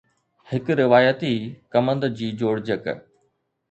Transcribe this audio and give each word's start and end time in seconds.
هڪ 0.51 0.65
روايتي 0.81 1.33
ڪمند 1.73 2.11
جي 2.17 2.35
جوڙجڪ 2.43 2.83